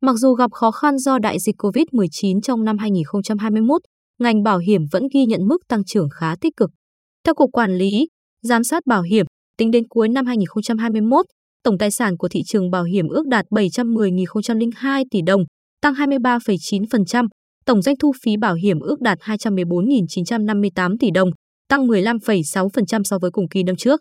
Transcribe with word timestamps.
Mặc 0.00 0.16
dù 0.16 0.34
gặp 0.34 0.52
khó 0.52 0.70
khăn 0.70 0.98
do 0.98 1.18
đại 1.18 1.38
dịch 1.38 1.56
COVID-19 1.58 2.40
trong 2.40 2.64
năm 2.64 2.78
2021, 2.78 3.80
ngành 4.18 4.42
bảo 4.42 4.58
hiểm 4.58 4.82
vẫn 4.92 5.02
ghi 5.14 5.24
nhận 5.26 5.46
mức 5.46 5.58
tăng 5.68 5.84
trưởng 5.84 6.08
khá 6.10 6.34
tích 6.40 6.56
cực. 6.56 6.70
Theo 7.24 7.34
Cục 7.34 7.50
Quản 7.52 7.76
lý, 7.76 8.08
Giám 8.42 8.64
sát 8.64 8.86
Bảo 8.86 9.02
hiểm, 9.02 9.26
tính 9.56 9.70
đến 9.70 9.88
cuối 9.88 10.08
năm 10.08 10.26
2021, 10.26 11.26
tổng 11.64 11.78
tài 11.78 11.90
sản 11.90 12.16
của 12.16 12.28
thị 12.28 12.40
trường 12.46 12.70
bảo 12.70 12.84
hiểm 12.84 13.08
ước 13.08 13.26
đạt 13.26 13.46
710.002 13.50 15.04
tỷ 15.10 15.22
đồng, 15.22 15.44
tăng 15.82 15.94
23,9%, 15.94 17.26
tổng 17.64 17.82
doanh 17.82 17.96
thu 17.96 18.12
phí 18.22 18.36
bảo 18.36 18.54
hiểm 18.54 18.80
ước 18.80 19.00
đạt 19.00 19.18
214.958 19.18 20.96
tỷ 21.00 21.10
đồng, 21.10 21.30
tăng 21.68 21.86
15,6% 21.86 23.02
so 23.04 23.18
với 23.18 23.30
cùng 23.30 23.48
kỳ 23.48 23.62
năm 23.62 23.76
trước. 23.76 24.00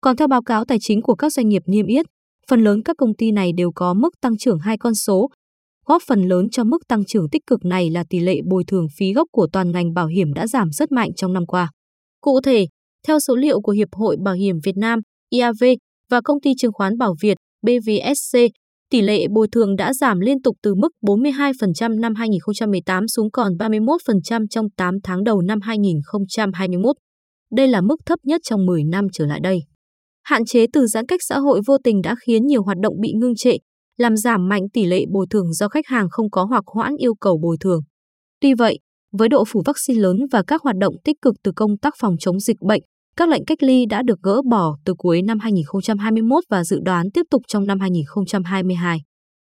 Còn 0.00 0.16
theo 0.16 0.28
báo 0.28 0.42
cáo 0.42 0.64
tài 0.64 0.78
chính 0.80 1.02
của 1.02 1.14
các 1.14 1.32
doanh 1.32 1.48
nghiệp 1.48 1.62
niêm 1.66 1.86
yết, 1.86 2.06
phần 2.50 2.60
lớn 2.60 2.82
các 2.82 2.96
công 2.98 3.14
ty 3.14 3.32
này 3.32 3.52
đều 3.56 3.70
có 3.74 3.94
mức 3.94 4.10
tăng 4.20 4.36
trưởng 4.36 4.58
hai 4.58 4.78
con 4.78 4.94
số. 4.94 5.30
Góp 5.86 6.02
phần 6.06 6.22
lớn 6.22 6.48
cho 6.50 6.64
mức 6.64 6.78
tăng 6.88 7.04
trưởng 7.04 7.28
tích 7.28 7.42
cực 7.46 7.64
này 7.64 7.90
là 7.90 8.04
tỷ 8.10 8.20
lệ 8.20 8.40
bồi 8.50 8.64
thường 8.66 8.86
phí 8.98 9.12
gốc 9.12 9.28
của 9.32 9.48
toàn 9.52 9.70
ngành 9.72 9.94
bảo 9.94 10.06
hiểm 10.06 10.32
đã 10.32 10.46
giảm 10.46 10.70
rất 10.72 10.92
mạnh 10.92 11.10
trong 11.16 11.32
năm 11.32 11.46
qua. 11.46 11.70
Cụ 12.20 12.40
thể, 12.40 12.66
theo 13.06 13.20
số 13.20 13.36
liệu 13.36 13.60
của 13.60 13.72
Hiệp 13.72 13.88
hội 13.92 14.16
Bảo 14.24 14.34
hiểm 14.34 14.56
Việt 14.64 14.76
Nam, 14.76 14.98
IAV 15.30 15.64
và 16.10 16.20
công 16.24 16.40
ty 16.40 16.50
chứng 16.58 16.72
khoán 16.72 16.98
Bảo 16.98 17.14
Việt, 17.20 17.36
BVSC, 17.62 18.38
tỷ 18.90 19.00
lệ 19.00 19.26
bồi 19.34 19.48
thường 19.52 19.76
đã 19.76 19.92
giảm 19.92 20.20
liên 20.20 20.42
tục 20.42 20.56
từ 20.62 20.74
mức 20.74 20.88
42% 21.06 22.00
năm 22.00 22.14
2018 22.14 23.08
xuống 23.08 23.30
còn 23.30 23.52
31% 23.52 24.46
trong 24.50 24.66
8 24.76 24.94
tháng 25.02 25.24
đầu 25.24 25.40
năm 25.40 25.60
2021. 25.60 26.96
Đây 27.52 27.68
là 27.68 27.80
mức 27.80 27.96
thấp 28.06 28.18
nhất 28.22 28.40
trong 28.44 28.66
10 28.66 28.84
năm 28.84 29.06
trở 29.12 29.26
lại 29.26 29.40
đây. 29.40 29.58
Hạn 30.24 30.44
chế 30.44 30.66
từ 30.72 30.86
giãn 30.86 31.06
cách 31.06 31.20
xã 31.22 31.38
hội 31.38 31.60
vô 31.66 31.78
tình 31.84 32.02
đã 32.02 32.14
khiến 32.26 32.46
nhiều 32.46 32.62
hoạt 32.62 32.78
động 32.82 32.94
bị 33.00 33.12
ngưng 33.12 33.34
trệ, 33.36 33.56
làm 33.96 34.16
giảm 34.16 34.48
mạnh 34.48 34.62
tỷ 34.72 34.84
lệ 34.84 35.04
bồi 35.12 35.26
thường 35.30 35.52
do 35.52 35.68
khách 35.68 35.86
hàng 35.86 36.08
không 36.10 36.30
có 36.30 36.44
hoặc 36.44 36.64
hoãn 36.66 36.96
yêu 36.96 37.14
cầu 37.14 37.38
bồi 37.42 37.56
thường. 37.60 37.80
Tuy 38.40 38.54
vậy, 38.54 38.78
với 39.12 39.28
độ 39.28 39.44
phủ 39.48 39.62
vaccine 39.66 40.00
lớn 40.00 40.16
và 40.32 40.42
các 40.46 40.62
hoạt 40.62 40.76
động 40.76 40.94
tích 41.04 41.16
cực 41.22 41.34
từ 41.42 41.52
công 41.56 41.78
tác 41.78 41.94
phòng 41.98 42.16
chống 42.20 42.40
dịch 42.40 42.56
bệnh, 42.60 42.82
các 43.16 43.28
lệnh 43.28 43.44
cách 43.44 43.62
ly 43.62 43.86
đã 43.86 44.02
được 44.02 44.18
gỡ 44.22 44.42
bỏ 44.50 44.76
từ 44.84 44.94
cuối 44.98 45.22
năm 45.22 45.38
2021 45.38 46.44
và 46.50 46.64
dự 46.64 46.78
đoán 46.84 47.10
tiếp 47.14 47.22
tục 47.30 47.42
trong 47.48 47.66
năm 47.66 47.80
2022. 47.80 48.98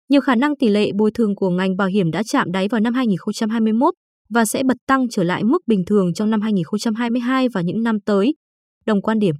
Nhiều 0.10 0.22
khả 0.22 0.36
năng 0.36 0.56
tỷ 0.56 0.68
lệ 0.68 0.92
bồi 0.98 1.12
thường 1.14 1.36
của 1.36 1.50
ngành 1.50 1.78
bảo 1.78 1.88
hiểm 1.88 2.12
đã 2.12 2.24
chạm 2.24 2.52
đáy 2.52 2.68
vào 2.68 2.82
năm 2.82 2.94
2021 2.94 3.94
và 4.30 4.46
sẽ 4.46 4.64
bật 4.64 4.78
tăng 4.88 5.10
trở 5.10 5.24
lại 5.24 5.44
mức 5.44 5.62
bình 5.68 5.84
thường 5.88 6.14
trong 6.14 6.30
năm 6.30 6.42
2022 6.42 7.50
và 7.50 7.62
những 7.62 7.84
năm 7.84 8.00
tới. 8.06 8.34
Đồng 8.86 9.02
quan 9.02 9.20
điểm, 9.20 9.36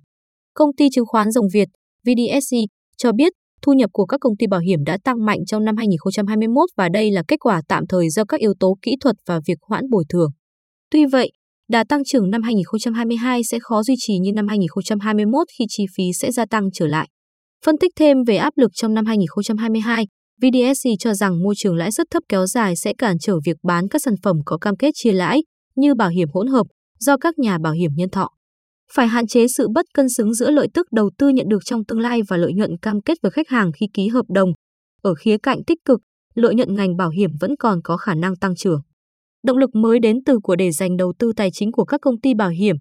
công 0.60 0.76
ty 0.78 0.90
chứng 0.90 1.06
khoán 1.06 1.32
Rồng 1.32 1.46
Việt, 1.54 1.68
VDSC, 2.06 2.56
cho 2.98 3.12
biết 3.12 3.34
thu 3.62 3.74
nhập 3.74 3.90
của 3.94 4.06
các 4.06 4.18
công 4.22 4.38
ty 4.38 4.48
bảo 4.48 4.60
hiểm 4.60 4.84
đã 4.84 4.98
tăng 5.04 5.26
mạnh 5.26 5.40
trong 5.46 5.64
năm 5.64 5.78
2021 5.78 6.70
và 6.78 6.90
đây 6.90 7.12
là 7.12 7.24
kết 7.28 7.38
quả 7.40 7.62
tạm 7.68 7.88
thời 7.88 8.10
do 8.10 8.26
các 8.26 8.40
yếu 8.40 8.54
tố 8.60 8.78
kỹ 8.82 8.96
thuật 9.02 9.16
và 9.28 9.40
việc 9.48 9.58
hoãn 9.62 9.90
bồi 9.90 10.04
thường. 10.10 10.30
Tuy 10.92 11.06
vậy, 11.06 11.32
đà 11.70 11.84
tăng 11.84 12.04
trưởng 12.04 12.30
năm 12.30 12.42
2022 12.42 13.44
sẽ 13.44 13.60
khó 13.62 13.84
duy 13.84 13.96
trì 13.98 14.18
như 14.18 14.32
năm 14.34 14.48
2021 14.48 15.48
khi 15.60 15.66
chi 15.70 15.86
phí 15.96 16.04
sẽ 16.14 16.32
gia 16.32 16.46
tăng 16.46 16.70
trở 16.74 16.88
lại. 16.88 17.10
Phân 17.66 17.78
tích 17.78 17.92
thêm 17.96 18.18
về 18.28 18.38
áp 18.38 18.54
lực 18.58 18.72
trong 18.74 18.94
năm 18.94 19.06
2022, 19.06 20.06
VDSC 20.42 20.90
cho 21.00 21.14
rằng 21.14 21.44
môi 21.44 21.56
trường 21.58 21.76
lãi 21.76 21.92
suất 21.92 22.08
thấp 22.12 22.24
kéo 22.30 22.46
dài 22.46 22.76
sẽ 22.76 22.94
cản 22.98 23.20
trở 23.20 23.36
việc 23.46 23.58
bán 23.64 23.88
các 23.88 24.02
sản 24.06 24.16
phẩm 24.24 24.36
có 24.46 24.58
cam 24.58 24.76
kết 24.76 24.92
chia 24.94 25.12
lãi 25.12 25.44
như 25.76 25.96
bảo 25.96 26.10
hiểm 26.10 26.28
hỗn 26.34 26.48
hợp 26.48 26.68
do 27.00 27.18
các 27.18 27.40
nhà 27.40 27.58
bảo 27.58 27.74
hiểm 27.74 27.92
nhân 27.96 28.10
thọ. 28.10 28.30
Phải 28.94 29.08
hạn 29.08 29.28
chế 29.28 29.48
sự 29.48 29.68
bất 29.74 29.86
cân 29.94 30.10
xứng 30.10 30.34
giữa 30.34 30.52
lợi 30.52 30.68
tức 30.74 30.88
đầu 30.92 31.10
tư 31.18 31.30
nhận 31.30 31.50
được 31.50 31.66
trong 31.66 31.86
tương 31.86 32.00
lai 32.00 32.22
và 32.28 32.38
lợi 32.38 32.54
nhuận 32.54 32.78
cam 32.82 33.02
kết 33.02 33.18
với 33.22 33.32
khách 33.32 33.50
hàng 33.50 33.72
khi 33.72 33.88
ký 33.94 34.08
hợp 34.08 34.26
đồng. 34.30 34.50
Ở 35.02 35.14
khía 35.14 35.38
cạnh 35.38 35.64
tích 35.68 35.78
cực, 35.86 36.00
lợi 36.36 36.56
nhuận 36.56 36.76
ngành 36.76 36.98
bảo 36.98 37.10
hiểm 37.10 37.30
vẫn 37.40 37.56
còn 37.60 37.80
có 37.84 37.98
khả 37.98 38.16
năng 38.16 38.36
tăng 38.36 38.56
trưởng. 38.56 38.82
Động 39.44 39.58
lực 39.58 39.76
mới 39.76 40.00
đến 40.00 40.18
từ 40.26 40.40
của 40.44 40.56
để 40.56 40.72
dành 40.72 40.98
đầu 40.98 41.14
tư 41.20 41.32
tài 41.36 41.50
chính 41.54 41.72
của 41.72 41.86
các 41.86 42.02
công 42.02 42.22
ty 42.22 42.34
bảo 42.34 42.50
hiểm. 42.50 42.76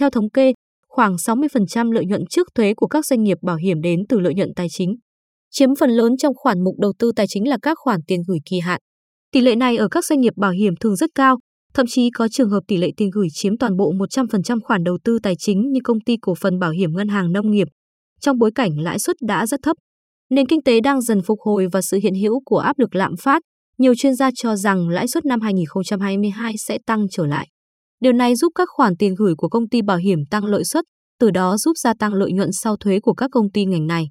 Theo 0.00 0.10
thống 0.10 0.30
kê, 0.30 0.52
khoảng 0.88 1.16
60% 1.16 1.92
lợi 1.92 2.04
nhuận 2.06 2.26
trước 2.30 2.48
thuế 2.54 2.74
của 2.74 2.86
các 2.86 3.06
doanh 3.06 3.22
nghiệp 3.22 3.38
bảo 3.42 3.56
hiểm 3.56 3.80
đến 3.80 4.00
từ 4.08 4.20
lợi 4.20 4.34
nhuận 4.34 4.54
tài 4.56 4.66
chính. 4.70 4.96
Chiếm 5.50 5.74
phần 5.80 5.90
lớn 5.90 6.16
trong 6.16 6.34
khoản 6.36 6.64
mục 6.64 6.74
đầu 6.78 6.92
tư 6.98 7.12
tài 7.16 7.26
chính 7.28 7.48
là 7.48 7.58
các 7.62 7.78
khoản 7.80 8.00
tiền 8.06 8.22
gửi 8.28 8.38
kỳ 8.50 8.60
hạn. 8.60 8.80
Tỷ 9.32 9.40
lệ 9.40 9.54
này 9.54 9.76
ở 9.76 9.88
các 9.88 10.04
doanh 10.04 10.20
nghiệp 10.20 10.32
bảo 10.36 10.50
hiểm 10.50 10.74
thường 10.80 10.96
rất 10.96 11.10
cao, 11.14 11.38
thậm 11.74 11.86
chí 11.86 12.10
có 12.10 12.28
trường 12.28 12.50
hợp 12.50 12.60
tỷ 12.68 12.76
lệ 12.76 12.90
tiền 12.96 13.10
gửi 13.12 13.28
chiếm 13.32 13.58
toàn 13.58 13.76
bộ 13.76 13.92
100% 13.92 14.58
khoản 14.62 14.84
đầu 14.84 14.98
tư 15.04 15.18
tài 15.22 15.34
chính 15.38 15.72
như 15.72 15.80
công 15.84 16.00
ty 16.00 16.16
cổ 16.20 16.34
phần 16.34 16.58
bảo 16.58 16.70
hiểm 16.70 16.92
ngân 16.92 17.08
hàng 17.08 17.32
nông 17.32 17.50
nghiệp. 17.50 17.68
Trong 18.20 18.38
bối 18.38 18.50
cảnh 18.54 18.80
lãi 18.80 18.98
suất 18.98 19.16
đã 19.26 19.46
rất 19.46 19.60
thấp, 19.62 19.76
nền 20.30 20.46
kinh 20.46 20.62
tế 20.62 20.80
đang 20.80 21.00
dần 21.00 21.22
phục 21.22 21.38
hồi 21.40 21.66
và 21.72 21.82
sự 21.82 21.98
hiện 22.02 22.14
hữu 22.14 22.40
của 22.44 22.58
áp 22.58 22.78
lực 22.78 22.94
lạm 22.94 23.16
phát, 23.16 23.42
nhiều 23.78 23.94
chuyên 23.94 24.14
gia 24.14 24.30
cho 24.34 24.56
rằng 24.56 24.88
lãi 24.88 25.08
suất 25.08 25.24
năm 25.24 25.40
2022 25.40 26.54
sẽ 26.58 26.78
tăng 26.86 27.06
trở 27.10 27.26
lại. 27.26 27.48
Điều 28.00 28.12
này 28.12 28.36
giúp 28.36 28.52
các 28.54 28.68
khoản 28.76 28.96
tiền 28.96 29.14
gửi 29.18 29.34
của 29.36 29.48
công 29.48 29.68
ty 29.68 29.82
bảo 29.82 29.96
hiểm 29.96 30.18
tăng 30.30 30.44
lợi 30.44 30.64
suất, 30.64 30.84
từ 31.20 31.30
đó 31.30 31.56
giúp 31.56 31.72
gia 31.78 31.94
tăng 31.98 32.14
lợi 32.14 32.32
nhuận 32.32 32.52
sau 32.52 32.76
thuế 32.76 33.00
của 33.00 33.14
các 33.14 33.30
công 33.32 33.50
ty 33.50 33.64
ngành 33.64 33.86
này. 33.86 34.04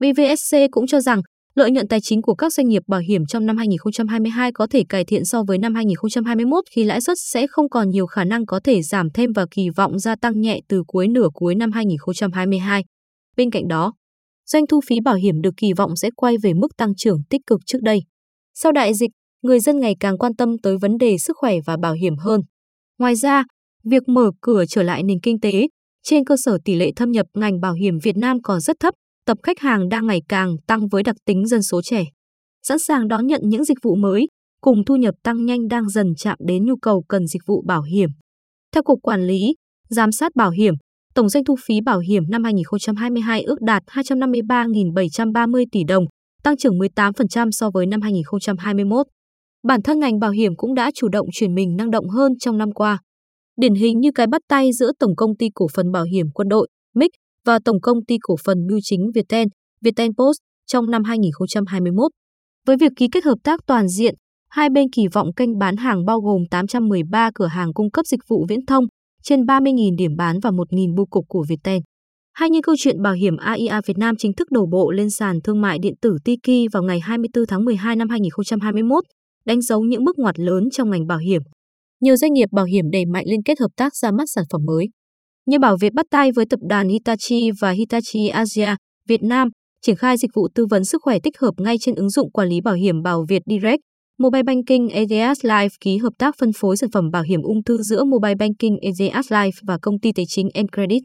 BVSC 0.00 0.56
cũng 0.70 0.86
cho 0.86 1.00
rằng 1.00 1.22
lợi 1.54 1.70
nhuận 1.70 1.88
tài 1.88 2.00
chính 2.00 2.22
của 2.22 2.34
các 2.34 2.52
doanh 2.52 2.68
nghiệp 2.68 2.82
bảo 2.86 3.00
hiểm 3.00 3.26
trong 3.26 3.46
năm 3.46 3.56
2022 3.56 4.52
có 4.52 4.66
thể 4.70 4.84
cải 4.88 5.04
thiện 5.04 5.24
so 5.24 5.42
với 5.42 5.58
năm 5.58 5.74
2021 5.74 6.64
khi 6.70 6.84
lãi 6.84 7.00
suất 7.00 7.16
sẽ 7.20 7.46
không 7.46 7.68
còn 7.68 7.90
nhiều 7.90 8.06
khả 8.06 8.24
năng 8.24 8.46
có 8.46 8.60
thể 8.64 8.82
giảm 8.82 9.10
thêm 9.10 9.32
và 9.32 9.46
kỳ 9.50 9.70
vọng 9.76 9.98
gia 9.98 10.16
tăng 10.16 10.40
nhẹ 10.40 10.60
từ 10.68 10.82
cuối 10.86 11.08
nửa 11.08 11.28
cuối 11.34 11.54
năm 11.54 11.72
2022. 11.72 12.84
Bên 13.36 13.50
cạnh 13.50 13.68
đó, 13.68 13.92
doanh 14.46 14.66
thu 14.66 14.80
phí 14.86 15.00
bảo 15.04 15.14
hiểm 15.14 15.40
được 15.40 15.54
kỳ 15.56 15.72
vọng 15.72 15.96
sẽ 15.96 16.10
quay 16.16 16.36
về 16.42 16.54
mức 16.54 16.68
tăng 16.76 16.94
trưởng 16.96 17.18
tích 17.30 17.40
cực 17.46 17.60
trước 17.66 17.78
đây. 17.82 18.00
Sau 18.54 18.72
đại 18.72 18.94
dịch, 18.94 19.10
người 19.42 19.60
dân 19.60 19.80
ngày 19.80 19.94
càng 20.00 20.18
quan 20.18 20.36
tâm 20.36 20.48
tới 20.62 20.76
vấn 20.80 20.98
đề 20.98 21.18
sức 21.18 21.36
khỏe 21.36 21.54
và 21.66 21.76
bảo 21.76 21.92
hiểm 21.92 22.16
hơn. 22.16 22.40
Ngoài 22.98 23.14
ra, 23.14 23.44
việc 23.84 24.02
mở 24.08 24.30
cửa 24.40 24.64
trở 24.68 24.82
lại 24.82 25.02
nền 25.02 25.20
kinh 25.20 25.40
tế 25.40 25.68
trên 26.02 26.24
cơ 26.24 26.36
sở 26.44 26.58
tỷ 26.64 26.74
lệ 26.74 26.90
thâm 26.96 27.10
nhập 27.10 27.26
ngành 27.34 27.60
bảo 27.60 27.72
hiểm 27.72 27.98
Việt 28.02 28.16
Nam 28.16 28.42
còn 28.42 28.60
rất 28.60 28.76
thấp, 28.80 28.94
tập 29.26 29.38
khách 29.42 29.60
hàng 29.60 29.88
đang 29.88 30.06
ngày 30.06 30.22
càng 30.28 30.56
tăng 30.66 30.88
với 30.88 31.02
đặc 31.02 31.16
tính 31.24 31.46
dân 31.46 31.62
số 31.62 31.82
trẻ. 31.82 32.04
Sẵn 32.62 32.78
sàng 32.78 33.08
đón 33.08 33.26
nhận 33.26 33.40
những 33.44 33.64
dịch 33.64 33.78
vụ 33.82 33.94
mới, 33.94 34.26
cùng 34.60 34.84
thu 34.84 34.96
nhập 34.96 35.14
tăng 35.22 35.44
nhanh 35.44 35.68
đang 35.68 35.88
dần 35.88 36.06
chạm 36.16 36.38
đến 36.46 36.64
nhu 36.64 36.76
cầu 36.76 37.04
cần 37.08 37.26
dịch 37.26 37.42
vụ 37.46 37.62
bảo 37.66 37.82
hiểm. 37.82 38.10
Theo 38.72 38.82
Cục 38.82 38.98
Quản 39.02 39.26
lý, 39.26 39.54
Giám 39.88 40.12
sát 40.12 40.36
Bảo 40.36 40.50
hiểm, 40.50 40.74
tổng 41.14 41.28
doanh 41.28 41.44
thu 41.44 41.56
phí 41.66 41.80
bảo 41.80 41.98
hiểm 41.98 42.22
năm 42.28 42.44
2022 42.44 43.42
ước 43.42 43.60
đạt 43.60 43.82
253.730 43.86 45.64
tỷ 45.72 45.84
đồng, 45.84 46.04
tăng 46.42 46.56
trưởng 46.56 46.78
18% 46.78 47.50
so 47.50 47.70
với 47.74 47.86
năm 47.86 48.00
2021. 48.00 49.06
Bản 49.62 49.82
thân 49.82 50.00
ngành 50.00 50.18
bảo 50.18 50.30
hiểm 50.30 50.56
cũng 50.56 50.74
đã 50.74 50.90
chủ 50.94 51.08
động 51.08 51.26
chuyển 51.32 51.54
mình 51.54 51.76
năng 51.76 51.90
động 51.90 52.08
hơn 52.08 52.32
trong 52.38 52.58
năm 52.58 52.72
qua. 52.72 52.98
Điển 53.56 53.74
hình 53.74 54.00
như 54.00 54.10
cái 54.14 54.26
bắt 54.26 54.42
tay 54.48 54.72
giữa 54.72 54.92
Tổng 54.98 55.16
công 55.16 55.36
ty 55.36 55.46
cổ 55.54 55.66
phần 55.74 55.92
bảo 55.92 56.04
hiểm 56.04 56.26
quân 56.34 56.48
đội, 56.48 56.68
MIC 56.94 57.10
và 57.44 57.58
Tổng 57.64 57.80
công 57.80 58.04
ty 58.04 58.16
cổ 58.22 58.36
phần 58.44 58.66
bưu 58.68 58.78
chính 58.82 59.10
Viettel, 59.14 59.46
Viettel 59.80 60.10
Post 60.18 60.38
trong 60.66 60.90
năm 60.90 61.04
2021. 61.04 62.10
Với 62.66 62.76
việc 62.76 62.92
ký 62.96 63.08
kết 63.12 63.24
hợp 63.24 63.38
tác 63.44 63.60
toàn 63.66 63.88
diện, 63.88 64.14
hai 64.50 64.68
bên 64.70 64.86
kỳ 64.92 65.08
vọng 65.12 65.34
kênh 65.36 65.58
bán 65.58 65.76
hàng 65.76 66.04
bao 66.04 66.20
gồm 66.20 66.42
813 66.50 67.30
cửa 67.34 67.46
hàng 67.46 67.72
cung 67.72 67.90
cấp 67.90 68.06
dịch 68.06 68.20
vụ 68.28 68.46
viễn 68.48 68.66
thông, 68.66 68.84
trên 69.22 69.40
30.000 69.40 69.96
điểm 69.96 70.16
bán 70.16 70.40
và 70.40 70.50
1.000 70.50 70.96
bưu 70.96 71.06
cục 71.06 71.24
của 71.28 71.44
Viettel. 71.48 71.78
Hay 72.32 72.50
như 72.50 72.60
câu 72.62 72.74
chuyện 72.78 73.02
bảo 73.02 73.12
hiểm 73.12 73.36
AIA 73.36 73.80
Việt 73.86 73.98
Nam 73.98 74.14
chính 74.18 74.32
thức 74.32 74.50
đổ 74.50 74.66
bộ 74.66 74.90
lên 74.90 75.10
sàn 75.10 75.40
thương 75.44 75.60
mại 75.60 75.78
điện 75.78 75.94
tử 76.02 76.16
Tiki 76.24 76.72
vào 76.72 76.82
ngày 76.82 77.00
24 77.00 77.46
tháng 77.46 77.64
12 77.64 77.96
năm 77.96 78.08
2021, 78.08 79.04
đánh 79.46 79.60
dấu 79.60 79.80
những 79.82 80.04
bước 80.04 80.18
ngoặt 80.18 80.38
lớn 80.38 80.64
trong 80.72 80.90
ngành 80.90 81.06
bảo 81.06 81.18
hiểm. 81.18 81.42
Nhiều 82.00 82.16
doanh 82.16 82.32
nghiệp 82.32 82.48
bảo 82.52 82.64
hiểm 82.64 82.90
đẩy 82.90 83.06
mạnh 83.06 83.24
liên 83.28 83.42
kết 83.42 83.60
hợp 83.60 83.70
tác 83.76 83.96
ra 83.96 84.10
mắt 84.10 84.24
sản 84.26 84.44
phẩm 84.52 84.60
mới. 84.64 84.86
Như 85.46 85.58
Bảo 85.58 85.76
Việt 85.80 85.92
bắt 85.94 86.06
tay 86.10 86.32
với 86.32 86.46
tập 86.50 86.60
đoàn 86.68 86.88
Hitachi 86.88 87.50
và 87.60 87.70
Hitachi 87.70 88.28
Asia, 88.28 88.74
Việt 89.08 89.22
Nam, 89.22 89.48
triển 89.82 89.96
khai 89.96 90.16
dịch 90.16 90.30
vụ 90.34 90.48
tư 90.54 90.66
vấn 90.70 90.84
sức 90.84 91.02
khỏe 91.02 91.18
tích 91.22 91.38
hợp 91.38 91.52
ngay 91.58 91.76
trên 91.80 91.94
ứng 91.94 92.10
dụng 92.10 92.30
quản 92.30 92.48
lý 92.48 92.60
bảo 92.60 92.74
hiểm 92.74 93.02
Bảo 93.02 93.24
Việt 93.28 93.42
Direct. 93.46 93.80
Mobile 94.18 94.42
Banking 94.42 94.88
Ageas 94.94 95.44
Life 95.44 95.68
ký 95.80 95.96
hợp 95.96 96.12
tác 96.18 96.34
phân 96.40 96.50
phối 96.56 96.76
sản 96.76 96.90
phẩm 96.90 97.10
bảo 97.10 97.22
hiểm 97.22 97.42
ung 97.42 97.64
thư 97.64 97.76
giữa 97.82 98.04
Mobile 98.04 98.34
Banking 98.34 98.76
Ageas 98.82 99.32
Life 99.32 99.50
và 99.66 99.78
công 99.82 100.00
ty 100.00 100.12
tài 100.12 100.24
chính 100.28 100.48
Encredit. 100.54 101.02